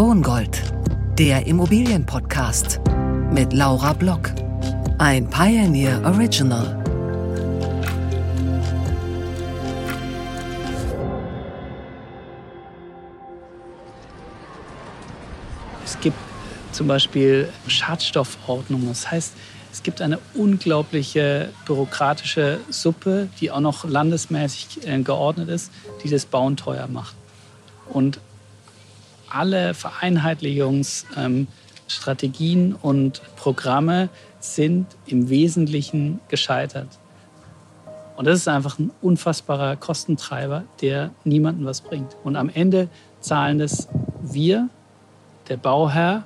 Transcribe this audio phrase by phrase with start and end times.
[0.00, 0.62] Wohngold,
[1.18, 2.80] der Immobilienpodcast
[3.34, 4.32] mit Laura Block.
[4.96, 6.82] Ein Pioneer Original.
[15.84, 16.16] Es gibt
[16.72, 18.88] zum Beispiel Schadstoffordnung.
[18.88, 19.34] Das heißt,
[19.70, 25.70] es gibt eine unglaubliche bürokratische Suppe, die auch noch landesmäßig äh, geordnet ist,
[26.02, 27.14] die das Bauen teuer macht.
[27.90, 28.18] Und
[29.30, 34.08] alle Vereinheitlichungsstrategien und Programme
[34.40, 36.88] sind im Wesentlichen gescheitert.
[38.16, 42.16] Und das ist einfach ein unfassbarer Kostentreiber, der niemandem was bringt.
[42.22, 42.88] Und am Ende
[43.20, 43.88] zahlen das
[44.20, 44.68] wir,
[45.48, 46.24] der Bauherr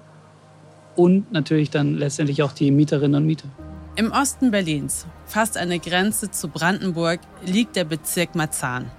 [0.96, 3.48] und natürlich dann letztendlich auch die Mieterinnen und Mieter.
[3.96, 8.90] Im Osten Berlins, fast an der Grenze zu Brandenburg, liegt der Bezirk Marzahn.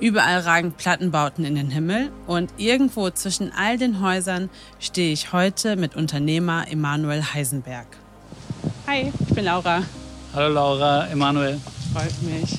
[0.00, 4.48] Überall ragen Plattenbauten in den Himmel und irgendwo zwischen all den Häusern
[4.78, 7.86] stehe ich heute mit Unternehmer Emanuel Heisenberg.
[8.86, 9.82] Hi, ich bin Laura.
[10.34, 11.60] Hallo Laura, Emanuel.
[11.92, 12.58] Freut mich.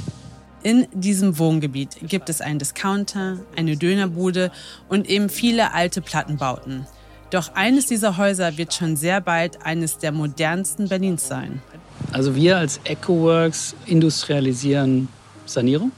[0.61, 4.51] In diesem Wohngebiet gibt es einen Discounter, eine Dönerbude
[4.87, 6.85] und eben viele alte Plattenbauten.
[7.31, 11.63] Doch eines dieser Häuser wird schon sehr bald eines der modernsten Berlins sein.
[12.11, 15.07] Also wir als EcoWorks industrialisieren
[15.47, 15.91] Sanierung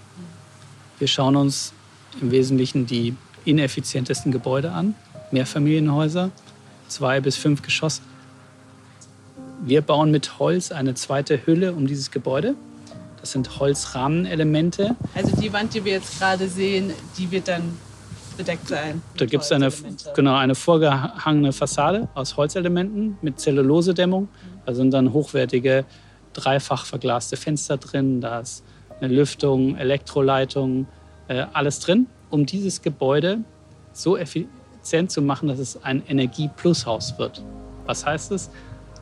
[0.99, 1.73] wir schauen uns
[2.21, 4.95] im Wesentlichen die ineffizientesten Gebäude an,
[5.31, 6.31] Mehrfamilienhäuser,
[6.87, 8.01] zwei bis fünf Geschosse.
[9.65, 12.55] Wir bauen mit Holz eine zweite Hülle um dieses Gebäude.
[13.19, 14.95] Das sind Holzrahmenelemente.
[15.15, 17.77] Also die Wand, die wir jetzt gerade sehen, die wird dann
[18.35, 19.01] bedeckt sein.
[19.17, 19.71] Da gibt es eine,
[20.15, 24.27] genau, eine vorgehangene Fassade aus Holzelementen mit Zellulosedämmung.
[24.65, 25.85] Da sind dann hochwertige,
[26.33, 28.21] dreifach verglaste Fenster drin.
[28.21, 28.63] Da ist
[28.99, 30.87] eine Lüftung, Elektroleitung,
[31.27, 33.39] äh, alles drin, um dieses Gebäude
[33.91, 37.43] so effizient zu machen, dass es ein Energie-Plus-Haus wird.
[37.85, 38.49] Was heißt es?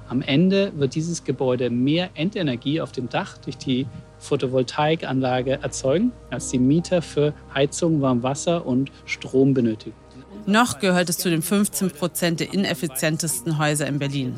[0.09, 3.87] Am Ende wird dieses Gebäude mehr Endenergie auf dem Dach durch die
[4.19, 9.95] Photovoltaikanlage erzeugen, als die Mieter für Heizung, Warmwasser und Strom benötigen.
[10.45, 14.35] Noch gehört es zu den 15 Prozent der ineffizientesten Häuser in Berlin.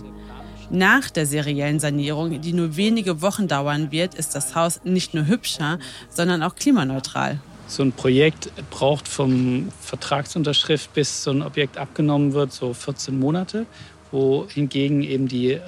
[0.76, 5.28] Nach der seriellen Sanierung, die nur wenige Wochen dauern wird, ist das Haus nicht nur
[5.28, 5.78] hübscher,
[6.10, 7.40] sondern auch klimaneutral.
[7.68, 13.68] So ein Projekt braucht vom Vertragsunterschrift bis so ein Objekt abgenommen wird, so 14 Monate,
[14.10, 15.60] wohingegen eben die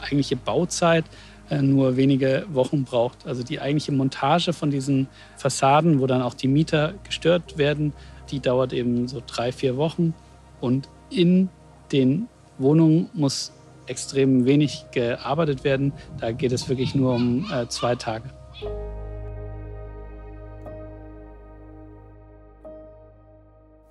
[0.00, 1.04] eigentliche Bauzeit
[1.50, 3.26] äh, nur wenige Wochen braucht.
[3.26, 7.92] Also die eigentliche Montage von diesen Fassaden, wo dann auch die Mieter gestört werden,
[8.30, 10.14] die dauert eben so drei, vier Wochen.
[10.60, 11.48] Und in
[11.90, 12.28] den
[12.58, 13.50] Wohnungen muss
[13.86, 15.92] extrem wenig gearbeitet werden.
[16.20, 18.30] Da geht es wirklich nur um äh, zwei Tage.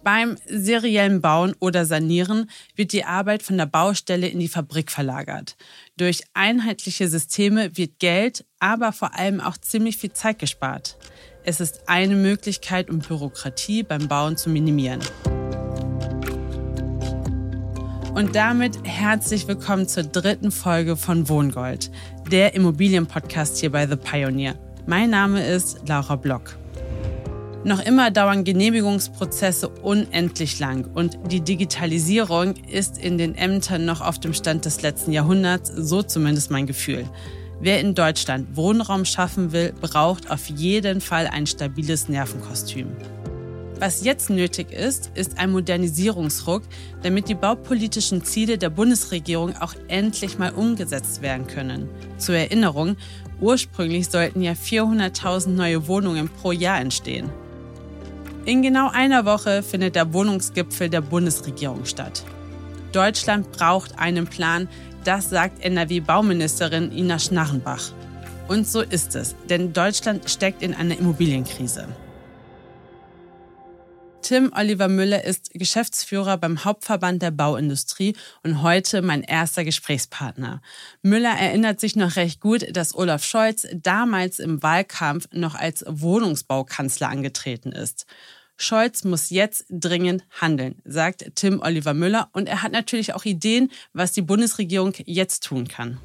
[0.04, 5.56] Beim seriellen Bauen oder Sanieren wird die Arbeit von der Baustelle in die Fabrik verlagert.
[5.96, 10.98] Durch einheitliche Systeme wird Geld, aber vor allem auch ziemlich viel Zeit gespart.
[11.44, 15.02] Es ist eine Möglichkeit, um Bürokratie beim Bauen zu minimieren.
[18.22, 21.90] Und damit herzlich willkommen zur dritten Folge von Wohngold,
[22.32, 24.54] der Immobilienpodcast hier bei The Pioneer.
[24.86, 26.56] Mein Name ist Laura Block.
[27.64, 34.20] Noch immer dauern Genehmigungsprozesse unendlich lang und die Digitalisierung ist in den Ämtern noch auf
[34.20, 37.06] dem Stand des letzten Jahrhunderts, so zumindest mein Gefühl.
[37.60, 42.90] Wer in Deutschland Wohnraum schaffen will, braucht auf jeden Fall ein stabiles Nervenkostüm.
[43.82, 46.62] Was jetzt nötig ist, ist ein Modernisierungsruck,
[47.02, 51.90] damit die baupolitischen Ziele der Bundesregierung auch endlich mal umgesetzt werden können.
[52.20, 52.96] Zur Erinnerung,
[53.40, 57.32] ursprünglich sollten ja 400.000 neue Wohnungen pro Jahr entstehen.
[58.46, 62.24] In genau einer Woche findet der Wohnungsgipfel der Bundesregierung statt.
[62.92, 64.70] Deutschland braucht einen Plan,
[65.06, 67.94] das sagt NRW-Bauministerin Ina Schnarrenbach.
[68.48, 71.88] Und so ist es, denn Deutschland steckt in einer Immobilienkrise.
[74.22, 80.62] Tim Oliver Müller ist Geschäftsführer beim Hauptverband der Bauindustrie und heute mein erster Gesprächspartner.
[81.02, 87.10] Müller erinnert sich noch recht gut, dass Olaf Scholz damals im Wahlkampf noch als Wohnungsbaukanzler
[87.10, 88.06] angetreten ist.
[88.58, 92.30] Scholz muss jetzt dringend handeln, sagt Tim Oliver Müller.
[92.32, 96.00] Und er hat natürlich auch Ideen, was die Bundesregierung jetzt tun kann.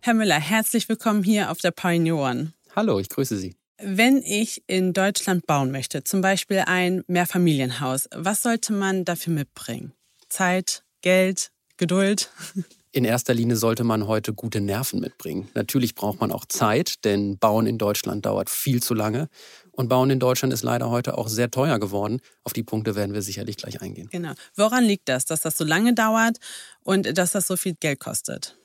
[0.00, 2.52] Herr Müller, herzlich willkommen hier auf der Pioneer One.
[2.76, 3.56] Hallo, ich grüße Sie.
[3.78, 9.92] Wenn ich in Deutschland bauen möchte, zum Beispiel ein Mehrfamilienhaus, was sollte man dafür mitbringen?
[10.30, 12.30] Zeit, Geld, Geduld?
[12.92, 15.50] In erster Linie sollte man heute gute Nerven mitbringen.
[15.52, 19.28] Natürlich braucht man auch Zeit, denn Bauen in Deutschland dauert viel zu lange.
[19.72, 22.22] Und Bauen in Deutschland ist leider heute auch sehr teuer geworden.
[22.42, 24.08] Auf die Punkte werden wir sicherlich gleich eingehen.
[24.10, 24.32] Genau.
[24.54, 26.38] Woran liegt das, dass das so lange dauert
[26.84, 28.56] und dass das so viel Geld kostet?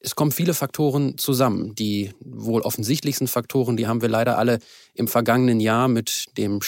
[0.00, 1.74] Es kommen viele Faktoren zusammen.
[1.74, 4.58] Die wohl offensichtlichsten Faktoren, die haben wir leider alle
[4.94, 6.60] im vergangenen Jahr mit dem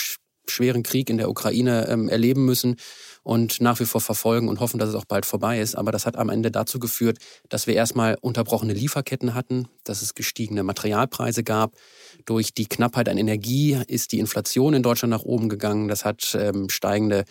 [0.50, 2.76] schweren Krieg in der Ukraine ähm, erleben müssen
[3.28, 5.74] und nach wie vor verfolgen und hoffen, dass es auch bald vorbei ist.
[5.74, 7.18] Aber das hat am Ende dazu geführt,
[7.50, 11.74] dass wir erstmal unterbrochene Lieferketten hatten, dass es gestiegene Materialpreise gab.
[12.24, 15.88] Durch die Knappheit an Energie ist die Inflation in Deutschland nach oben gegangen.
[15.88, 17.24] Das hat ähm, steigende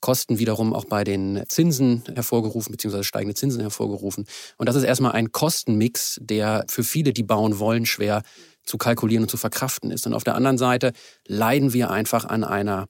[0.00, 4.26] Kosten wiederum auch bei den Zinsen hervorgerufen, beziehungsweise steigende Zinsen hervorgerufen.
[4.58, 8.22] Und das ist erstmal ein Kostenmix, der für viele, die bauen wollen, schwer
[8.64, 10.06] zu kalkulieren und zu verkraften ist.
[10.06, 10.92] Und auf der anderen Seite
[11.26, 12.88] leiden wir einfach an einer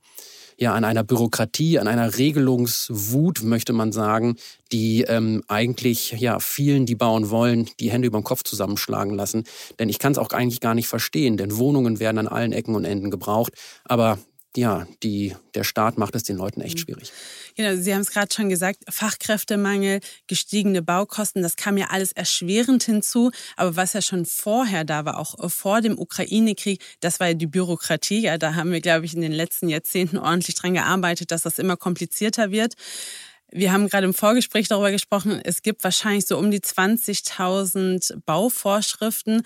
[0.58, 4.36] ja an einer Bürokratie, an einer Regelungswut, möchte man sagen,
[4.72, 9.44] die ähm, eigentlich ja vielen, die bauen wollen, die Hände über den Kopf zusammenschlagen lassen.
[9.78, 12.74] Denn ich kann es auch eigentlich gar nicht verstehen, denn Wohnungen werden an allen Ecken
[12.74, 13.52] und Enden gebraucht.
[13.84, 14.18] Aber
[14.56, 16.82] ja, die, der Staat macht es den Leuten echt mhm.
[16.82, 17.12] schwierig.
[17.56, 22.84] Genau, Sie haben es gerade schon gesagt, Fachkräftemangel, gestiegene Baukosten, das kam ja alles erschwerend
[22.84, 23.30] hinzu.
[23.56, 27.46] Aber was ja schon vorher da war, auch vor dem Ukraine-Krieg, das war ja die
[27.46, 28.20] Bürokratie.
[28.20, 31.58] Ja, da haben wir, glaube ich, in den letzten Jahrzehnten ordentlich dran gearbeitet, dass das
[31.58, 32.74] immer komplizierter wird.
[33.50, 39.42] Wir haben gerade im Vorgespräch darüber gesprochen, es gibt wahrscheinlich so um die 20.000 Bauvorschriften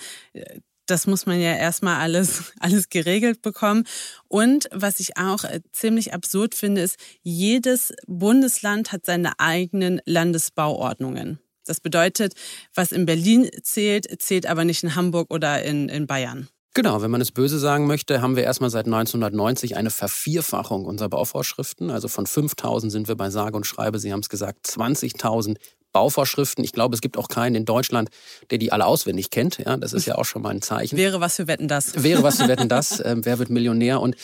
[0.88, 3.84] das muss man ja erstmal alles, alles geregelt bekommen.
[4.26, 11.38] Und was ich auch äh, ziemlich absurd finde, ist, jedes Bundesland hat seine eigenen Landesbauordnungen.
[11.64, 12.32] Das bedeutet,
[12.74, 16.48] was in Berlin zählt, zählt aber nicht in Hamburg oder in, in Bayern.
[16.74, 21.08] Genau, wenn man es böse sagen möchte, haben wir erstmal seit 1990 eine Vervierfachung unserer
[21.08, 21.90] Bauvorschriften.
[21.90, 25.56] Also von 5000 sind wir bei sage und schreibe, Sie haben es gesagt, 20.000
[25.92, 26.64] Bauvorschriften.
[26.64, 28.10] Ich glaube, es gibt auch keinen in Deutschland,
[28.50, 29.58] der die alle auswendig kennt.
[29.58, 30.96] Ja, das ist ja auch schon mal ein Zeichen.
[30.96, 32.02] Wäre was für Wetten das.
[32.02, 33.02] Wäre was für Wetten das.
[33.04, 34.00] Ähm, wer wird Millionär?
[34.00, 34.16] Und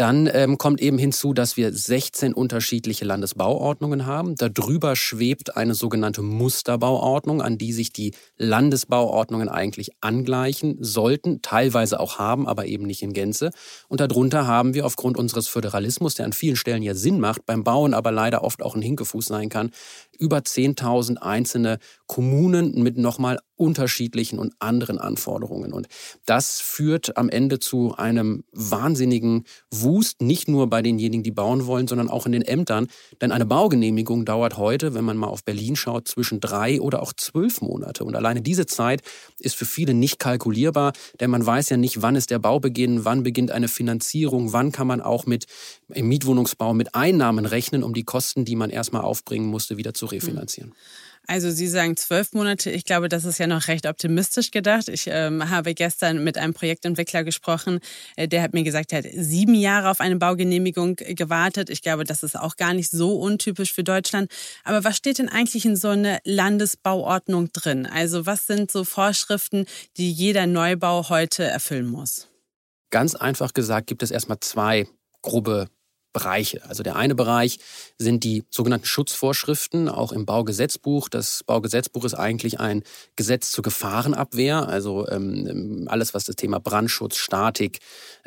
[0.00, 4.34] dann ähm, kommt eben hinzu, dass wir 16 unterschiedliche Landesbauordnungen haben.
[4.34, 12.18] Darüber schwebt eine sogenannte Musterbauordnung, an die sich die Landesbauordnungen eigentlich angleichen sollten, teilweise auch
[12.18, 13.50] haben, aber eben nicht in Gänze.
[13.88, 17.62] Und darunter haben wir aufgrund unseres Föderalismus, der an vielen Stellen ja Sinn macht, beim
[17.62, 19.70] Bauen aber leider oft auch ein Hinkefuß sein kann,
[20.18, 25.72] über 10.000 einzelne Kommunen mit nochmal unterschiedlichen und anderen Anforderungen.
[25.72, 25.86] Und
[26.24, 31.86] das führt am Ende zu einem wahnsinnigen Wust, nicht nur bei denjenigen, die bauen wollen,
[31.86, 32.88] sondern auch in den Ämtern.
[33.20, 37.12] Denn eine Baugenehmigung dauert heute, wenn man mal auf Berlin schaut, zwischen drei oder auch
[37.12, 38.04] zwölf Monate.
[38.04, 39.02] Und alleine diese Zeit
[39.38, 43.22] ist für viele nicht kalkulierbar, denn man weiß ja nicht, wann ist der Baubeginn, wann
[43.22, 45.44] beginnt eine Finanzierung, wann kann man auch mit
[45.88, 50.06] im Mietwohnungsbau mit Einnahmen rechnen, um die Kosten, die man erstmal aufbringen musste, wieder zu
[50.06, 50.72] refinanzieren.
[51.30, 52.72] Also Sie sagen zwölf Monate.
[52.72, 54.88] Ich glaube, das ist ja noch recht optimistisch gedacht.
[54.88, 57.78] Ich ähm, habe gestern mit einem Projektentwickler gesprochen,
[58.16, 61.70] äh, der hat mir gesagt, er hat sieben Jahre auf eine Baugenehmigung gewartet.
[61.70, 64.28] Ich glaube, das ist auch gar nicht so untypisch für Deutschland.
[64.64, 67.86] Aber was steht denn eigentlich in so einer Landesbauordnung drin?
[67.86, 69.66] Also was sind so Vorschriften,
[69.98, 72.26] die jeder Neubau heute erfüllen muss?
[72.90, 74.88] Ganz einfach gesagt gibt es erstmal zwei
[75.22, 75.68] grobe
[76.12, 76.62] Bereiche.
[76.68, 77.58] Also der eine Bereich
[77.98, 81.08] sind die sogenannten Schutzvorschriften, auch im Baugesetzbuch.
[81.08, 82.82] Das Baugesetzbuch ist eigentlich ein
[83.16, 87.78] Gesetz zur Gefahrenabwehr, also ähm, alles, was das Thema Brandschutz, Statik,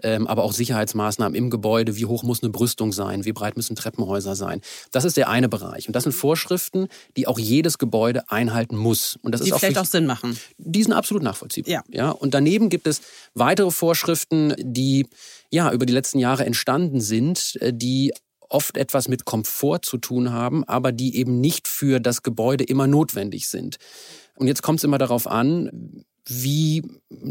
[0.02, 3.76] ähm, aber auch Sicherheitsmaßnahmen im Gebäude, wie hoch muss eine Brüstung sein, wie breit müssen
[3.76, 4.62] Treppenhäuser sein.
[4.92, 5.88] Das ist der eine Bereich.
[5.88, 6.88] Und das sind Vorschriften,
[7.18, 9.20] die auch jedes Gebäude einhalten muss.
[9.22, 10.40] Und das die ist auch vielleicht auch Sinn machen.
[10.58, 11.72] Die sind absolut nachvollziehbar.
[11.72, 11.84] Ja.
[11.90, 12.12] ja.
[12.12, 13.02] Und daneben gibt es
[13.34, 15.08] weitere Vorschriften, die
[15.54, 18.12] ja, über die letzten Jahre entstanden sind, äh, die
[18.50, 22.88] oft etwas mit Komfort zu tun haben, aber die eben nicht für das Gebäude immer
[22.88, 23.78] notwendig sind.
[24.36, 26.84] Und jetzt kommt es immer darauf an, wie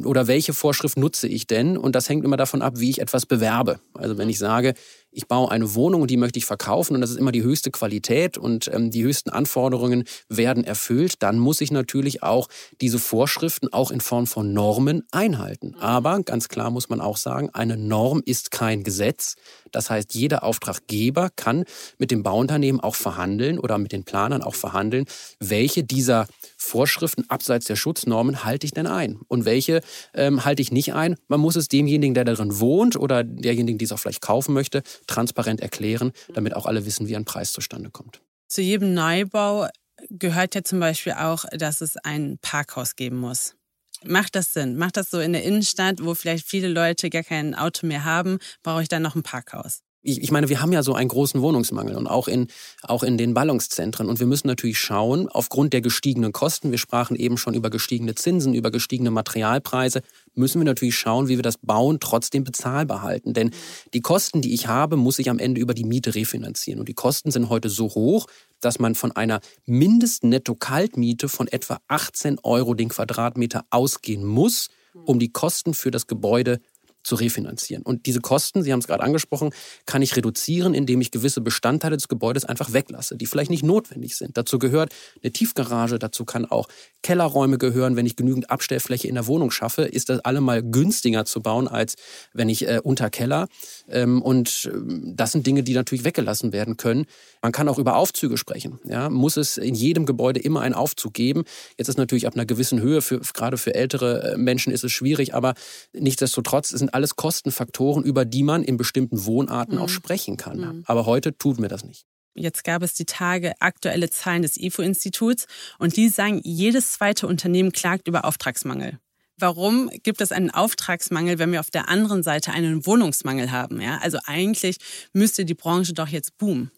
[0.04, 1.76] oder welche Vorschrift nutze ich denn?
[1.76, 3.80] Und das hängt immer davon ab, wie ich etwas bewerbe.
[3.94, 4.74] Also wenn ich sage,
[5.12, 7.70] ich baue eine Wohnung und die möchte ich verkaufen und das ist immer die höchste
[7.70, 12.48] Qualität und ähm, die höchsten Anforderungen werden erfüllt, dann muss ich natürlich auch
[12.80, 15.76] diese Vorschriften auch in Form von Normen einhalten.
[15.78, 19.36] Aber ganz klar muss man auch sagen, eine Norm ist kein Gesetz.
[19.72, 21.64] Das heißt, jeder Auftraggeber kann
[21.98, 25.06] mit dem Bauunternehmen auch verhandeln oder mit den Planern auch verhandeln,
[25.40, 26.26] welche dieser
[26.56, 29.80] Vorschriften abseits der Schutznormen halte ich denn ein und welche
[30.14, 31.16] ähm, halte ich nicht ein.
[31.28, 34.82] Man muss es demjenigen, der darin wohnt oder derjenigen, die es auch vielleicht kaufen möchte,
[35.06, 38.20] transparent erklären, damit auch alle wissen, wie ein Preis zustande kommt.
[38.48, 39.66] Zu jedem Neubau
[40.10, 43.54] gehört ja zum Beispiel auch, dass es ein Parkhaus geben muss.
[44.04, 44.76] Macht das Sinn?
[44.76, 48.38] Macht das so in der Innenstadt, wo vielleicht viele Leute gar kein Auto mehr haben,
[48.62, 49.82] brauche ich dann noch ein Parkhaus?
[50.04, 52.48] ich, meine, wir haben ja so einen großen Wohnungsmangel und auch in,
[52.82, 54.08] auch in den Ballungszentren.
[54.08, 58.16] Und wir müssen natürlich schauen, aufgrund der gestiegenen Kosten, wir sprachen eben schon über gestiegene
[58.16, 60.02] Zinsen, über gestiegene Materialpreise,
[60.34, 63.32] müssen wir natürlich schauen, wie wir das Bauen trotzdem bezahlbar halten.
[63.32, 63.52] Denn
[63.94, 66.80] die Kosten, die ich habe, muss ich am Ende über die Miete refinanzieren.
[66.80, 68.26] Und die Kosten sind heute so hoch,
[68.64, 74.68] dass man von einer Mindestnetto-Kaltmiete von etwa 18 Euro den Quadratmeter ausgehen muss,
[75.04, 76.60] um die Kosten für das Gebäude
[77.02, 77.82] zu refinanzieren.
[77.82, 79.50] Und diese Kosten, Sie haben es gerade angesprochen,
[79.86, 84.16] kann ich reduzieren, indem ich gewisse Bestandteile des Gebäudes einfach weglasse, die vielleicht nicht notwendig
[84.16, 84.36] sind.
[84.36, 86.68] Dazu gehört eine Tiefgarage, dazu kann auch
[87.02, 87.96] Kellerräume gehören.
[87.96, 91.96] Wenn ich genügend Abstellfläche in der Wohnung schaffe, ist das allemal günstiger zu bauen, als
[92.32, 93.48] wenn ich äh, unter Keller.
[93.88, 97.06] Ähm, und ähm, das sind Dinge, die natürlich weggelassen werden können.
[97.42, 98.78] Man kann auch über Aufzüge sprechen.
[98.84, 101.44] Ja, muss es in jedem Gebäude immer einen Aufzug geben?
[101.76, 104.92] Jetzt ist natürlich ab einer gewissen Höhe, für, gerade für ältere äh, Menschen ist es
[104.92, 105.54] schwierig, aber
[105.92, 109.82] nichtsdestotrotz sind alles Kostenfaktoren, über die man in bestimmten Wohnarten mhm.
[109.82, 110.58] auch sprechen kann.
[110.58, 110.82] Mhm.
[110.86, 112.06] Aber heute tun wir das nicht.
[112.34, 115.46] Jetzt gab es die Tage aktuelle Zahlen des IFO-Instituts
[115.78, 118.98] und die sagen, jedes zweite Unternehmen klagt über Auftragsmangel.
[119.38, 123.80] Warum gibt es einen Auftragsmangel, wenn wir auf der anderen Seite einen Wohnungsmangel haben?
[123.80, 124.76] Ja, also eigentlich
[125.12, 126.70] müsste die Branche doch jetzt boomen.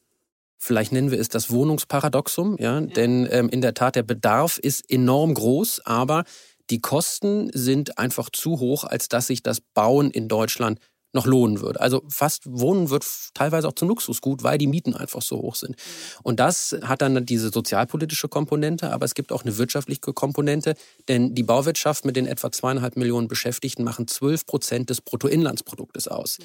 [0.57, 2.87] Vielleicht nennen wir es das Wohnungsparadoxum, ja, ja.
[2.87, 6.25] denn ähm, in der Tat der Bedarf ist enorm groß, aber
[6.71, 10.81] die Kosten sind einfach zu hoch, als dass sich das Bauen in Deutschland
[11.15, 11.81] noch lohnen würde.
[11.81, 15.77] Also fast Wohnen wird teilweise auch zum Luxusgut, weil die Mieten einfach so hoch sind.
[16.23, 20.75] Und das hat dann diese sozialpolitische Komponente, aber es gibt auch eine wirtschaftliche Komponente,
[21.09, 26.39] denn die Bauwirtschaft mit den etwa zweieinhalb Millionen Beschäftigten machen zwölf Prozent des Bruttoinlandsproduktes aus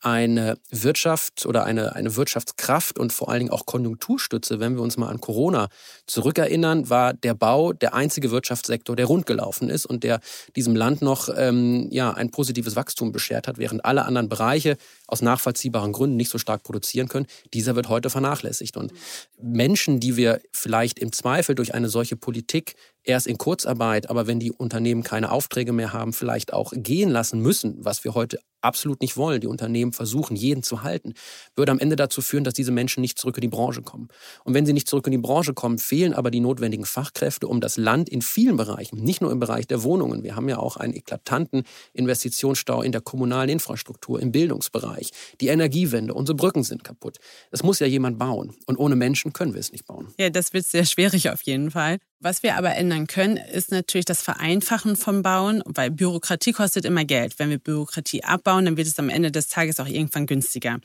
[0.00, 4.96] eine Wirtschaft oder eine, eine Wirtschaftskraft und vor allen Dingen auch Konjunkturstütze, wenn wir uns
[4.96, 5.68] mal an Corona
[6.06, 10.20] zurückerinnern, war der Bau der einzige Wirtschaftssektor, der rundgelaufen ist und der
[10.54, 14.76] diesem Land noch ähm, ja, ein positives Wachstum beschert hat, während alle anderen Bereiche
[15.06, 17.26] aus nachvollziehbaren Gründen nicht so stark produzieren können.
[17.54, 18.76] Dieser wird heute vernachlässigt.
[18.76, 18.92] Und
[19.40, 22.74] Menschen, die wir vielleicht im Zweifel durch eine solche Politik
[23.06, 27.40] erst in Kurzarbeit, aber wenn die Unternehmen keine Aufträge mehr haben, vielleicht auch gehen lassen
[27.40, 29.40] müssen, was wir heute absolut nicht wollen.
[29.40, 31.14] Die Unternehmen versuchen, jeden zu halten,
[31.54, 34.08] würde am Ende dazu führen, dass diese Menschen nicht zurück in die Branche kommen.
[34.44, 37.60] Und wenn sie nicht zurück in die Branche kommen, fehlen aber die notwendigen Fachkräfte, um
[37.60, 40.76] das Land in vielen Bereichen, nicht nur im Bereich der Wohnungen, wir haben ja auch
[40.76, 45.10] einen eklatanten Investitionsstau in der kommunalen Infrastruktur, im Bildungsbereich,
[45.40, 47.18] die Energiewende, unsere Brücken sind kaputt.
[47.50, 48.54] Das muss ja jemand bauen.
[48.66, 50.08] Und ohne Menschen können wir es nicht bauen.
[50.18, 51.98] Ja, das wird sehr schwierig auf jeden Fall.
[52.18, 57.04] Was wir aber ändern können, ist natürlich das Vereinfachen vom Bauen, weil Bürokratie kostet immer
[57.04, 57.38] Geld.
[57.38, 60.78] Wenn wir Bürokratie abbauen, dann wird es am Ende des Tages auch irgendwann günstiger.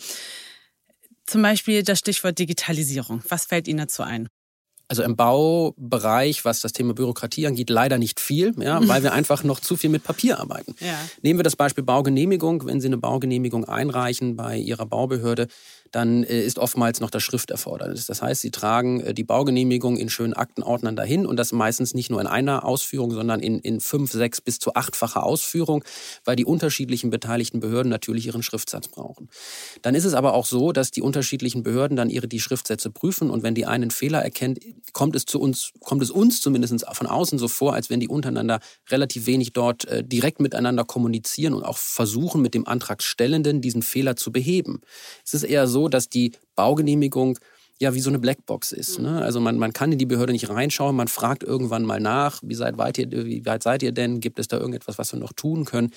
[1.26, 3.24] Zum Beispiel das Stichwort Digitalisierung.
[3.30, 4.28] Was fällt Ihnen dazu ein?
[4.90, 9.46] Also im Baubereich, was das Thema Bürokratie angeht, leider nicht viel, ja, weil wir einfach
[9.46, 10.76] noch zu viel mit Papier arbeiten.
[10.82, 11.00] Ja.
[11.22, 12.66] Nehmen wir das Beispiel Baugenehmigung.
[12.66, 15.48] Wenn Sie eine Baugenehmigung einreichen bei Ihrer Baubehörde,
[15.92, 18.06] dann äh, ist oftmals noch das Schrifterfordernis.
[18.06, 22.10] Das heißt, sie tragen äh, die Baugenehmigung in schönen Aktenordnern dahin und das meistens nicht
[22.10, 25.84] nur in einer Ausführung, sondern in, in fünf, sechs bis zu achtfacher Ausführung,
[26.24, 29.30] weil die unterschiedlichen beteiligten Behörden natürlich ihren Schriftsatz brauchen.
[29.82, 33.30] Dann ist es aber auch so, dass die unterschiedlichen Behörden dann ihre die Schriftsätze prüfen
[33.30, 34.60] und wenn die einen Fehler erkennt,
[34.94, 38.08] kommt es zu uns, kommt es uns zumindest von außen so vor, als wenn die
[38.08, 43.82] untereinander relativ wenig dort äh, direkt miteinander kommunizieren und auch versuchen, mit dem Antragstellenden diesen
[43.82, 44.82] Fehler zu beheben.
[45.26, 47.38] Es ist eher so, dass die Baugenehmigung
[47.82, 49.00] ja wie so eine Blackbox ist.
[49.00, 49.10] Ne?
[49.10, 49.18] Mhm.
[49.18, 52.54] Also man, man kann in die Behörde nicht reinschauen, man fragt irgendwann mal nach, wie
[52.54, 54.20] seid, weit ihr, wie weit seid ihr denn?
[54.20, 55.92] Gibt es da irgendetwas, was wir noch tun können?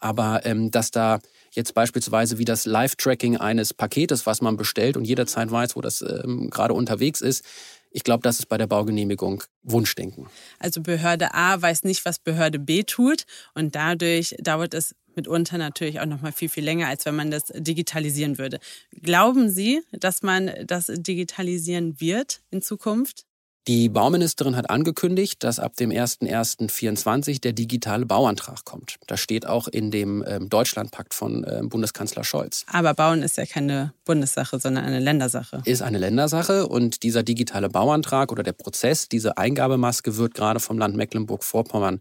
[0.00, 1.18] Aber ähm, dass da
[1.52, 6.02] jetzt beispielsweise wie das Live-Tracking eines Paketes, was man bestellt und jederzeit weiß, wo das
[6.02, 7.42] ähm, gerade unterwegs ist,
[7.90, 10.28] ich glaube, das ist bei der Baugenehmigung Wunschdenken.
[10.58, 16.00] Also Behörde A weiß nicht, was Behörde B tut und dadurch dauert es mitunter natürlich
[16.00, 18.60] auch noch mal viel, viel länger, als wenn man das digitalisieren würde.
[19.02, 23.24] Glauben Sie, dass man das digitalisieren wird in Zukunft?
[23.68, 28.96] Die Bauministerin hat angekündigt, dass ab dem 01.01.2024 der digitale Bauantrag kommt.
[29.06, 32.64] Das steht auch in dem ähm, Deutschlandpakt von ähm, Bundeskanzler Scholz.
[32.72, 35.60] Aber Bauen ist ja keine Bundessache, sondern eine Ländersache.
[35.66, 40.78] Ist eine Ländersache und dieser digitale Bauantrag oder der Prozess, diese Eingabemaske wird gerade vom
[40.78, 42.00] Land Mecklenburg-Vorpommern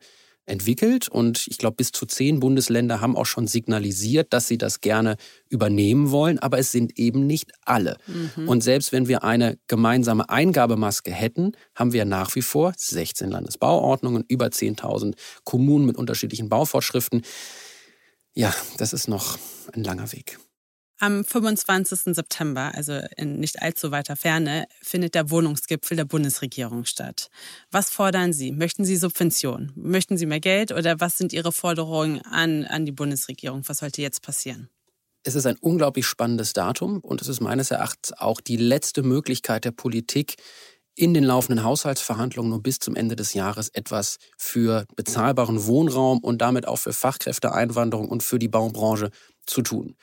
[0.49, 4.81] entwickelt und ich glaube, bis zu zehn Bundesländer haben auch schon signalisiert, dass sie das
[4.81, 5.15] gerne
[5.49, 7.97] übernehmen wollen, aber es sind eben nicht alle.
[8.07, 8.49] Mhm.
[8.49, 14.25] Und selbst wenn wir eine gemeinsame Eingabemaske hätten, haben wir nach wie vor 16 Landesbauordnungen,
[14.27, 17.21] über 10.000 Kommunen mit unterschiedlichen Bauvorschriften.
[18.33, 19.37] Ja, das ist noch
[19.73, 20.39] ein langer Weg.
[21.01, 22.13] Am 25.
[22.13, 27.29] September, also in nicht allzu weiter Ferne, findet der Wohnungsgipfel der Bundesregierung statt.
[27.71, 28.51] Was fordern Sie?
[28.51, 29.71] Möchten Sie Subventionen?
[29.75, 33.63] Möchten Sie mehr Geld oder was sind Ihre Forderungen an, an die Bundesregierung?
[33.67, 34.69] Was sollte jetzt passieren?
[35.23, 39.63] Es ist ein unglaublich spannendes Datum und es ist meines Erachtens auch die letzte Möglichkeit
[39.63, 40.35] der Politik,
[40.95, 46.41] in den laufenden Haushaltsverhandlungen nur bis zum Ende des Jahres etwas für bezahlbaren Wohnraum und
[46.41, 49.11] damit auch für Fachkräfteeinwanderung und für die Baubranche
[49.45, 49.95] zu tun.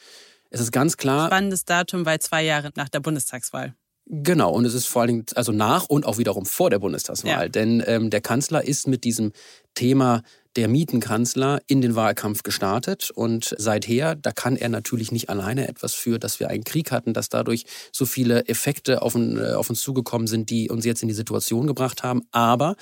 [0.50, 1.26] Es ist ganz klar.
[1.26, 3.74] Spannendes Datum, weil zwei Jahre nach der Bundestagswahl.
[4.08, 7.30] Genau, und es ist vor allen Dingen also nach und auch wiederum vor der Bundestagswahl.
[7.30, 7.48] Ja.
[7.48, 9.32] Denn ähm, der Kanzler ist mit diesem
[9.75, 10.22] Thema
[10.54, 15.92] der Mietenkanzler in den Wahlkampf gestartet und seither, da kann er natürlich nicht alleine etwas
[15.92, 19.82] für, dass wir einen Krieg hatten, dass dadurch so viele Effekte auf, äh, auf uns
[19.82, 22.22] zugekommen sind, die uns jetzt in die Situation gebracht haben.
[22.30, 22.76] Aber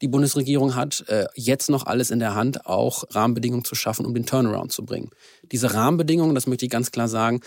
[0.00, 4.14] die Bundesregierung hat äh, jetzt noch alles in der Hand, auch Rahmenbedingungen zu schaffen, um
[4.14, 5.10] den Turnaround zu bringen.
[5.52, 7.40] Diese Rahmenbedingungen, das möchte ich ganz klar sagen,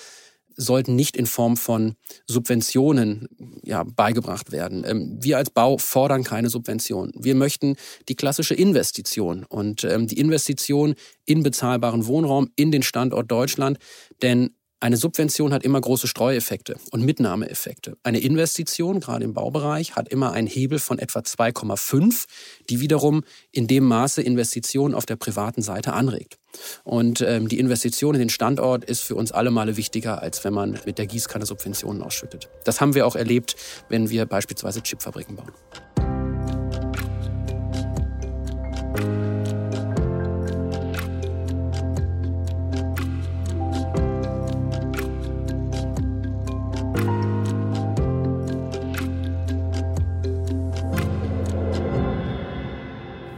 [0.55, 1.95] sollten nicht in Form von
[2.27, 3.27] Subventionen
[3.63, 4.83] ja, beigebracht werden.
[4.85, 7.11] Ähm, wir als Bau fordern keine Subventionen.
[7.17, 7.75] Wir möchten
[8.09, 10.95] die klassische Investition und ähm, die Investition
[11.25, 13.79] in bezahlbaren Wohnraum in den Standort Deutschland.
[14.21, 14.51] Denn
[14.85, 17.97] eine Subvention hat immer große Streueffekte und Mitnahmeeffekte.
[18.03, 22.25] Eine Investition, gerade im Baubereich, hat immer einen Hebel von etwa 2,5,
[22.69, 26.37] die wiederum in dem Maße Investitionen auf der privaten Seite anregt.
[26.83, 30.53] Und ähm, die Investition in den Standort ist für uns alle Male wichtiger, als wenn
[30.53, 32.49] man mit der Gießkanne Subventionen ausschüttet.
[32.63, 33.55] Das haben wir auch erlebt,
[33.89, 35.51] wenn wir beispielsweise Chipfabriken bauen.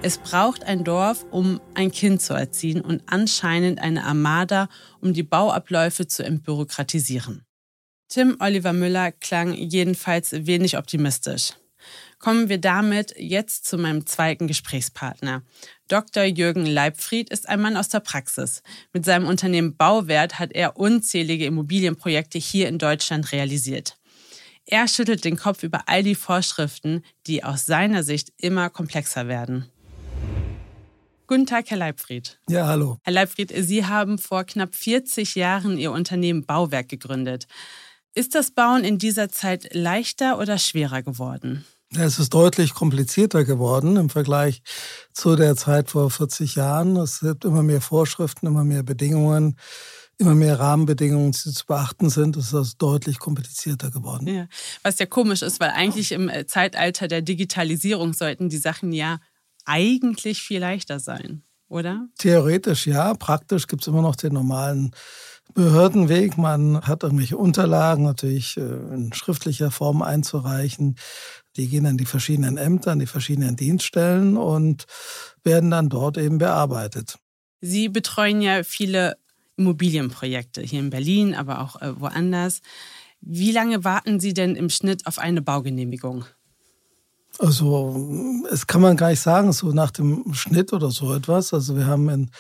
[0.07, 4.69] Es braucht ein Dorf, um ein Kind zu erziehen und anscheinend eine Armada,
[5.01, 7.43] um die Bauabläufe zu entbürokratisieren.
[8.07, 11.55] Tim Oliver Müller klang jedenfalls wenig optimistisch.
[12.19, 15.43] Kommen wir damit jetzt zu meinem zweiten Gesprächspartner.
[15.89, 16.23] Dr.
[16.23, 18.63] Jürgen Leibfried ist ein Mann aus der Praxis.
[18.93, 23.97] Mit seinem Unternehmen Bauwert hat er unzählige Immobilienprojekte hier in Deutschland realisiert.
[24.65, 29.69] Er schüttelt den Kopf über all die Vorschriften, die aus seiner Sicht immer komplexer werden.
[31.29, 32.39] Guten Tag, Herr Leibfried.
[32.47, 32.99] Ja, hallo.
[33.03, 37.47] Herr Leibfried, Sie haben vor knapp 40 Jahren Ihr Unternehmen Bauwerk gegründet.
[38.15, 41.65] Ist das Bauen in dieser Zeit leichter oder schwerer geworden?
[41.93, 44.61] Es ist deutlich komplizierter geworden im Vergleich
[45.11, 46.95] zu der Zeit vor 40 Jahren.
[46.95, 49.57] Es gibt immer mehr Vorschriften, immer mehr Bedingungen,
[50.17, 52.37] immer mehr Rahmenbedingungen, die zu beachten sind.
[52.37, 54.27] Es ist also deutlich komplizierter geworden.
[54.27, 54.47] Ja,
[54.81, 59.19] was ja komisch ist, weil eigentlich im Zeitalter der Digitalisierung sollten die Sachen ja
[59.67, 62.07] eigentlich viel leichter sein, oder?
[62.17, 64.91] Theoretisch ja, praktisch gibt es immer noch den normalen
[65.53, 66.37] Behördenweg.
[66.37, 70.95] Man hat irgendwelche Unterlagen natürlich äh, in schriftlicher Form einzureichen.
[71.55, 74.85] Die gehen an die verschiedenen Ämter, an die verschiedenen Dienststellen und
[75.43, 77.17] werden dann dort eben bearbeitet.
[77.61, 79.17] Sie betreuen ja viele
[79.57, 82.61] Immobilienprojekte hier in Berlin, aber auch äh, woanders.
[83.19, 86.25] Wie lange warten Sie denn im Schnitt auf eine Baugenehmigung?
[87.39, 91.53] Also, es kann man gar nicht sagen, so nach dem Schnitt oder so etwas.
[91.53, 92.31] Also, wir haben in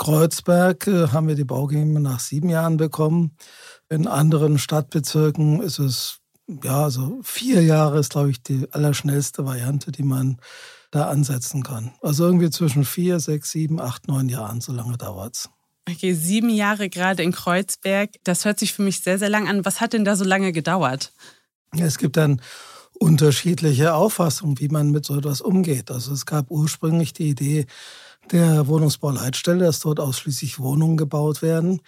[0.00, 3.36] Kreuzberg äh, haben wir die Baugenehmigung nach sieben Jahren bekommen.
[3.90, 6.20] In anderen Stadtbezirken ist es,
[6.64, 10.38] ja, also vier Jahre ist, glaube ich, die allerschnellste Variante, die man
[10.90, 11.92] da ansetzen kann.
[12.00, 15.50] Also irgendwie zwischen vier, sechs, sieben, acht, neun Jahren, so lange dauert es.
[15.86, 18.10] Okay, sieben Jahre gerade in Kreuzberg.
[18.24, 19.66] Das hört sich für mich sehr, sehr lang an.
[19.66, 21.12] Was hat denn da so lange gedauert?
[21.78, 22.40] Es gibt dann
[23.00, 25.90] unterschiedliche Auffassungen, wie man mit so etwas umgeht.
[25.90, 27.66] Also es gab ursprünglich die Idee
[28.30, 31.80] der Wohnungsbauleitstelle, dass dort ausschließlich Wohnungen gebaut werden.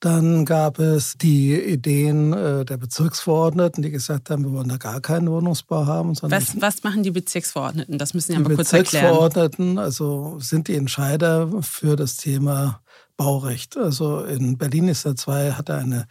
[0.00, 5.00] Dann gab es die Ideen äh, der Bezirksverordneten, die gesagt haben, wir wollen da gar
[5.00, 6.16] keinen Wohnungsbau haben.
[6.22, 7.98] Was, was machen die Bezirksverordneten?
[7.98, 9.04] Das müssen Sie ja mal kurz erklären.
[9.04, 12.80] Die Bezirksverordneten also sind die Entscheider für das Thema
[13.16, 13.76] Baurecht.
[13.76, 16.08] Also in Berlin ist er zwei, hat er eine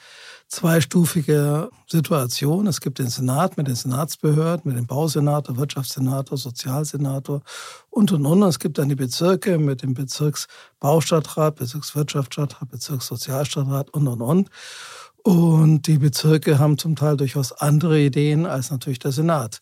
[0.51, 2.67] zweistufige Situation.
[2.67, 7.41] Es gibt den Senat mit den Senatsbehörden, mit dem Bausenator, Wirtschaftssenator, Sozialsenator
[7.89, 8.43] und und und.
[8.43, 14.49] Es gibt dann die Bezirke mit dem Bezirksbaustadtrat, Bezirkswirtschaftsstadtrat, Bezirkssozialstadtrat und und und.
[15.23, 19.61] Und die Bezirke haben zum Teil durchaus andere Ideen als natürlich der Senat.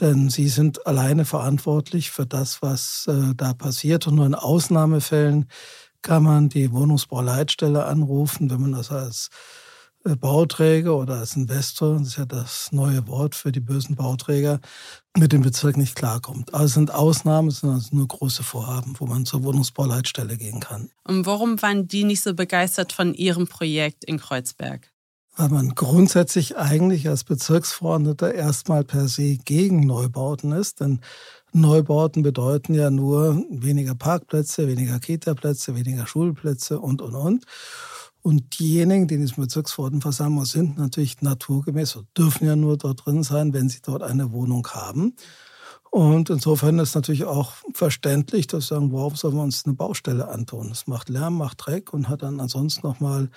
[0.00, 4.06] Denn sie sind alleine verantwortlich für das, was äh, da passiert.
[4.06, 5.48] Und nur in Ausnahmefällen
[6.02, 9.61] kann man die Wohnungsbauleitstelle anrufen, wenn man das als äh,
[10.04, 14.60] Bauträger oder als Investor, das ist ja das neue Wort für die bösen Bauträger,
[15.16, 16.54] mit dem Bezirk nicht klarkommt.
[16.54, 20.90] Also sind Ausnahmen, es sind also nur große Vorhaben, wo man zur Wohnungsbauleitstelle gehen kann.
[21.04, 24.90] Und warum waren die nicht so begeistert von Ihrem Projekt in Kreuzberg?
[25.36, 31.00] Weil man grundsätzlich eigentlich als Bezirksverordneter erstmal per se gegen Neubauten ist, denn
[31.52, 37.44] Neubauten bedeuten ja nur weniger Parkplätze, weniger Kita-Plätze, weniger Schulplätze und, und, und.
[38.22, 43.52] Und diejenigen, die in diesen Bezirksverordnetenversammlungen sind, natürlich naturgemäß, dürfen ja nur dort drin sein,
[43.52, 45.16] wenn sie dort eine Wohnung haben.
[45.90, 50.28] Und insofern ist natürlich auch verständlich, dass wir sagen, warum sollen wir uns eine Baustelle
[50.28, 50.70] antun?
[50.70, 53.28] Das macht Lärm, macht Dreck und hat dann ansonsten nochmal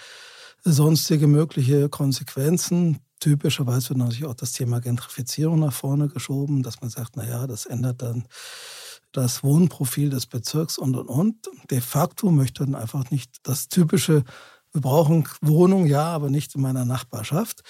[0.63, 2.99] sonstige mögliche Konsequenzen.
[3.19, 7.47] Typischerweise wird natürlich auch das Thema Gentrifizierung nach vorne geschoben, dass man sagt, na ja,
[7.47, 8.25] das ändert dann
[9.11, 11.49] das Wohnprofil des Bezirks und und und.
[11.71, 14.23] De facto möchte dann einfach nicht das typische,
[14.75, 17.63] wir brauchen Wohnung, ja, aber nicht in meiner Nachbarschaft.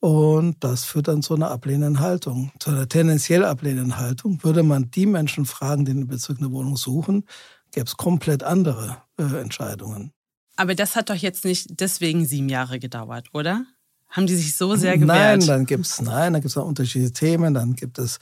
[0.00, 4.42] Und das führt dann zu einer ablehnenden Haltung, zu einer tendenziell ablehnenden Haltung.
[4.42, 7.24] Würde man die Menschen fragen, die in den Bezirk eine Wohnung suchen,
[7.70, 10.12] gäbe es komplett andere äh, Entscheidungen.
[10.56, 13.64] Aber das hat doch jetzt nicht deswegen sieben Jahre gedauert, oder?
[14.08, 15.06] Haben die sich so sehr gewehrt?
[15.06, 17.54] Nein, dann gibt es nein, dann gibt es auch unterschiedliche Themen.
[17.54, 18.18] Dann gibt es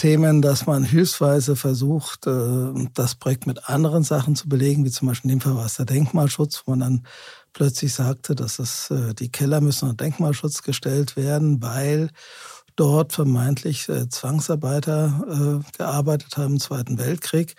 [0.00, 5.08] Themen, dass man hilfsweise versucht, äh, das Projekt mit anderen Sachen zu belegen, wie zum
[5.08, 7.06] Beispiel in dem Fall war es der Denkmalschutz, wo man dann
[7.52, 12.10] plötzlich sagte, dass es, äh, die Keller müssen unter Denkmalschutz gestellt werden, weil
[12.76, 17.54] dort vermeintlich äh, Zwangsarbeiter äh, gearbeitet haben im Zweiten Weltkrieg.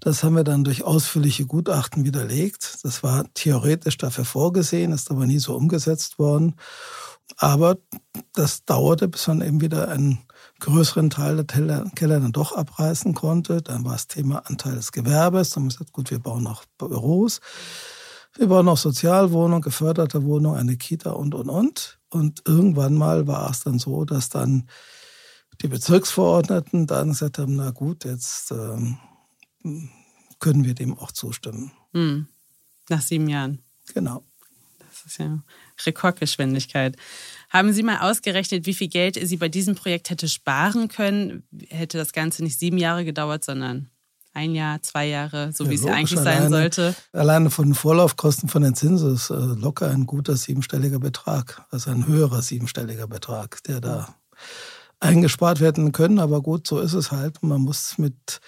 [0.00, 2.78] Das haben wir dann durch ausführliche Gutachten widerlegt.
[2.82, 6.54] Das war theoretisch dafür vorgesehen, ist aber nie so umgesetzt worden.
[7.36, 7.78] Aber
[8.32, 10.20] das dauerte, bis man eben wieder einen
[10.60, 13.60] größeren Teil der Keller dann doch abreißen konnte.
[13.60, 15.50] Dann war das Thema Anteil des Gewerbes.
[15.50, 17.40] Dann haben wir gesagt, gut, wir bauen noch Büros.
[18.36, 21.98] Wir bauen noch Sozialwohnungen, geförderte Wohnungen, eine Kita und, und, und.
[22.10, 24.68] Und irgendwann mal war es dann so, dass dann
[25.60, 28.98] die Bezirksverordneten dann gesagt haben, na gut, jetzt ähm,
[30.38, 31.72] können wir dem auch zustimmen.
[31.92, 32.28] Hm.
[32.88, 33.62] Nach sieben Jahren.
[33.92, 34.24] Genau.
[34.78, 35.42] Das ist ja
[35.84, 36.96] Rekordgeschwindigkeit.
[37.50, 41.44] Haben Sie mal ausgerechnet, wie viel Geld Sie bei diesem Projekt hätte sparen können?
[41.68, 43.90] Hätte das Ganze nicht sieben Jahre gedauert, sondern
[44.38, 46.94] ein Jahr, zwei Jahre, so ja, wie es eigentlich alleine, sein sollte.
[47.12, 51.90] Alleine von den Vorlaufkosten von den Zinsen ist äh, locker ein guter siebenstelliger Betrag, also
[51.90, 54.14] ein höherer siebenstelliger Betrag, der da
[55.00, 56.18] eingespart werden können.
[56.18, 57.42] Aber gut, so ist es halt.
[57.42, 58.40] Man muss mit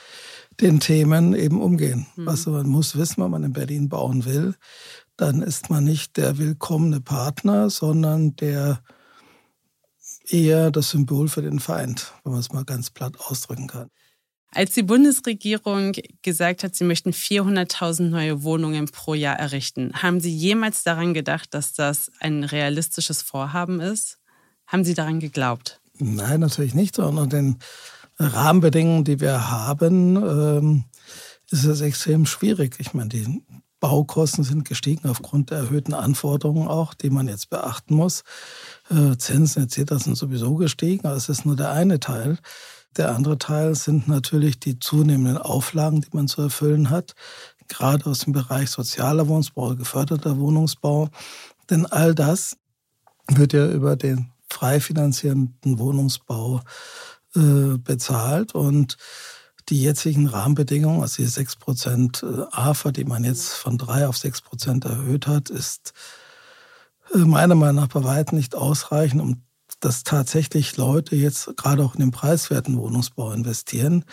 [0.60, 2.06] den Themen eben umgehen.
[2.16, 2.28] Mhm.
[2.28, 4.54] Also man muss wissen, wenn man in Berlin bauen will,
[5.16, 8.80] dann ist man nicht der willkommene Partner, sondern der
[10.28, 13.90] eher das Symbol für den Feind, wenn man es mal ganz platt ausdrücken kann.
[14.52, 20.34] Als die Bundesregierung gesagt hat, sie möchten 400.000 neue Wohnungen pro Jahr errichten, haben Sie
[20.34, 24.18] jemals daran gedacht, dass das ein realistisches Vorhaben ist?
[24.66, 25.80] Haben Sie daran geglaubt?
[25.98, 27.58] Nein, natürlich nicht, sondern den
[28.18, 30.84] Rahmenbedingungen, die wir haben, ähm,
[31.50, 32.76] ist es extrem schwierig.
[32.78, 33.42] Ich meine, die
[33.80, 38.24] Baukosten sind gestiegen aufgrund der erhöhten Anforderungen auch, die man jetzt beachten muss.
[38.90, 40.04] Äh, Zinsen etc.
[40.04, 42.38] sind sowieso gestiegen, aber es ist nur der eine Teil.
[42.96, 47.14] Der andere Teil sind natürlich die zunehmenden Auflagen, die man zu erfüllen hat,
[47.68, 51.08] gerade aus dem Bereich sozialer Wohnungsbau, geförderter Wohnungsbau.
[51.68, 52.56] Denn all das
[53.28, 56.62] wird ja über den frei finanzierenden Wohnungsbau
[57.36, 58.96] äh, bezahlt und
[59.68, 64.84] die jetzigen Rahmenbedingungen, also die 6% äh, AFA, die man jetzt von 3 auf 6%
[64.84, 65.92] erhöht hat, ist
[67.14, 69.42] äh, meiner Meinung nach bei weitem nicht ausreichend, um
[69.80, 74.04] dass tatsächlich Leute jetzt gerade auch in den preiswerten Wohnungsbau investieren.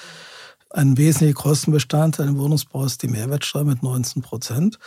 [0.70, 4.80] Ein wesentlicher Kostenbestandteil im Wohnungsbau ist die Mehrwertsteuer mit 19 Prozent.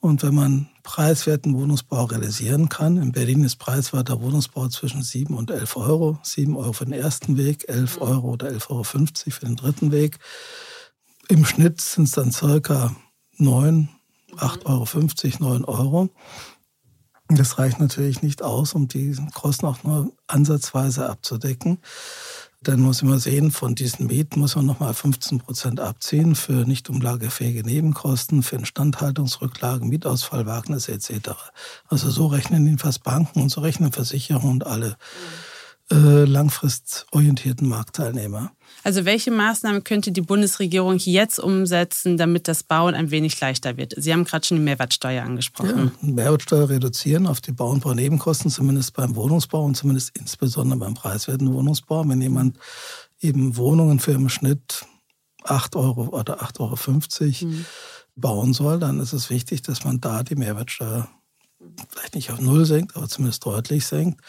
[0.00, 5.50] Und wenn man preiswerten Wohnungsbau realisieren kann, in Berlin ist preiswerter Wohnungsbau zwischen 7 und
[5.50, 6.18] 11 Euro.
[6.22, 10.18] 7 Euro für den ersten Weg, 11 Euro oder 11,50 Euro für den dritten Weg.
[11.28, 12.94] Im Schnitt sind es dann circa
[13.38, 13.88] 9,
[14.36, 16.10] 8,50 Euro, 9 Euro.
[17.28, 21.78] Das reicht natürlich nicht aus, um die Kosten auch nur ansatzweise abzudecken.
[22.62, 26.88] Dann muss man sehen, von diesen Mieten muss man nochmal 15 Prozent abziehen für nicht
[26.88, 31.30] umlagefähige Nebenkosten, für Instandhaltungsrücklagen, Mietausfallwagnisse etc.
[31.88, 34.96] Also so rechnen jedenfalls Banken und so rechnen Versicherungen und alle
[35.90, 38.50] äh, langfristorientierten Marktteilnehmer.
[38.82, 43.94] Also welche Maßnahmen könnte die Bundesregierung jetzt umsetzen, damit das Bauen ein wenig leichter wird?
[43.96, 45.92] Sie haben gerade schon die Mehrwertsteuer angesprochen.
[46.02, 50.94] Ja, Mehrwertsteuer reduzieren auf die Bau- und Baunebenkosten, zumindest beim Wohnungsbau und zumindest insbesondere beim
[50.94, 52.08] preiswerten Wohnungsbau.
[52.08, 52.58] Wenn jemand
[53.20, 54.86] eben Wohnungen für im Schnitt
[55.44, 56.62] 8 Euro oder 8,50
[57.42, 57.66] Euro mhm.
[58.16, 61.08] bauen soll, dann ist es wichtig, dass man da die Mehrwertsteuer
[61.88, 64.20] vielleicht nicht auf Null senkt, aber zumindest deutlich senkt.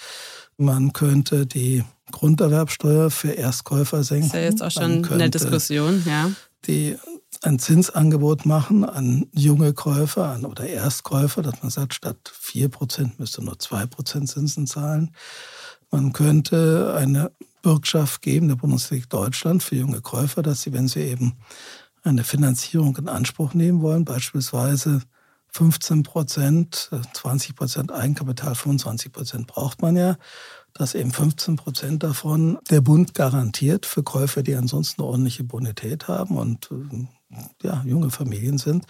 [0.57, 4.29] Man könnte die Grunderwerbsteuer für Erstkäufer senken.
[4.29, 6.31] Das ist ja jetzt auch schon in der Diskussion, ja.
[6.65, 6.97] Die
[7.43, 13.43] ein Zinsangebot machen an junge Käufer an, oder Erstkäufer, dass man sagt, statt 4% müsste
[13.43, 15.11] nur 2% Zinsen zahlen.
[15.91, 21.01] Man könnte eine Bürgschaft geben, der Bundesrepublik Deutschland, für junge Käufer, dass sie, wenn sie
[21.01, 21.33] eben
[22.03, 25.01] eine Finanzierung in Anspruch nehmen wollen, beispielsweise
[25.51, 30.17] 15 Prozent, 20 Prozent Eigenkapital, 25 Prozent braucht man ja,
[30.73, 36.07] dass eben 15 Prozent davon der Bund garantiert für Käufer, die ansonsten eine ordentliche Bonität
[36.07, 36.69] haben und
[37.63, 38.85] ja, junge Familien sind.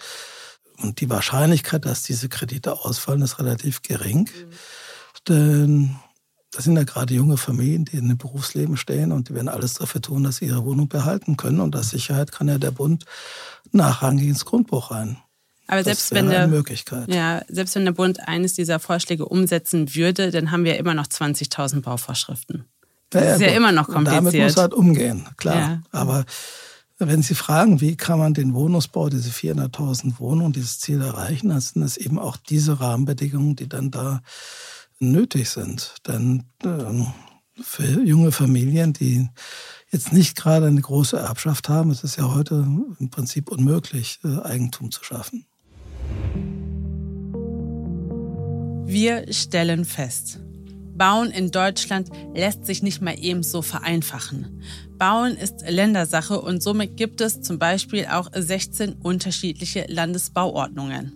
[0.82, 4.28] Und die Wahrscheinlichkeit, dass diese Kredite ausfallen, ist relativ gering.
[4.28, 4.50] Mhm.
[5.26, 5.96] Denn
[6.50, 9.74] das sind ja gerade junge Familien, die in dem Berufsleben stehen und die werden alles
[9.74, 11.60] dafür tun, dass sie ihre Wohnung behalten können.
[11.60, 13.04] Und als Sicherheit kann ja der Bund
[13.72, 15.18] nachrangig ins Grundbuch rein.
[15.68, 16.50] Aber selbst wenn, der,
[17.14, 21.06] Ja, selbst wenn der Bund eines dieser Vorschläge umsetzen würde, dann haben wir immer noch
[21.06, 22.64] 20.000 Bauvorschriften.
[23.10, 24.24] Das ja, ist ja, ja immer noch kompliziert.
[24.24, 25.56] Und damit muss halt umgehen, klar.
[25.56, 25.82] Ja.
[25.92, 26.24] Aber
[26.98, 31.60] wenn Sie fragen, wie kann man den Wohnungsbau, diese 400.000 Wohnungen, dieses Ziel erreichen, dann
[31.60, 34.22] sind es eben auch diese Rahmenbedingungen, die dann da
[34.98, 35.94] nötig sind.
[36.06, 37.04] Denn äh,
[37.62, 39.28] für junge Familien, die
[39.90, 42.66] jetzt nicht gerade eine große Erbschaft haben, ist es ja heute
[42.98, 45.46] im Prinzip unmöglich, äh, Eigentum zu schaffen.
[48.86, 50.40] Wir stellen fest,
[50.98, 54.60] Bauen in Deutschland lässt sich nicht mal ebenso vereinfachen.
[54.98, 61.12] Bauen ist Ländersache und somit gibt es zum Beispiel auch 16 unterschiedliche Landesbauordnungen.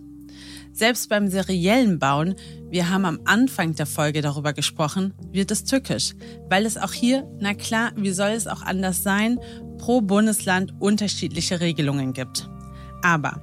[0.71, 2.35] Selbst beim seriellen Bauen,
[2.69, 6.15] wir haben am Anfang der Folge darüber gesprochen, wird es tückisch,
[6.49, 9.37] weil es auch hier, na klar, wie soll es auch anders sein,
[9.77, 12.49] pro Bundesland unterschiedliche Regelungen gibt.
[13.03, 13.41] Aber,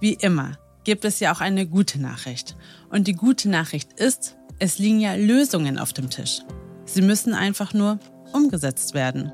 [0.00, 2.56] wie immer, gibt es ja auch eine gute Nachricht.
[2.90, 6.40] Und die gute Nachricht ist, es liegen ja Lösungen auf dem Tisch.
[6.84, 7.98] Sie müssen einfach nur
[8.32, 9.32] umgesetzt werden.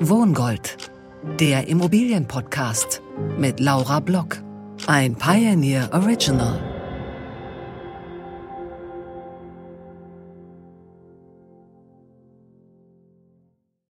[0.00, 0.76] Wohngold,
[1.38, 3.00] der Immobilienpodcast
[3.38, 4.42] mit Laura Block.
[4.86, 6.71] Ein Pioneer Original.